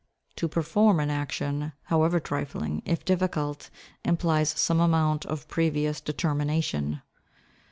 To 0.37 0.47
perform 0.47 0.99
an 0.99 1.11
action, 1.11 1.73
however 1.83 2.19
trifling, 2.19 2.81
if 2.85 3.05
difficult, 3.05 3.69
implies 4.03 4.49
some 4.49 4.79
amount 4.79 5.27
of 5.27 5.47
previous 5.47 6.01
determination. 6.01 7.03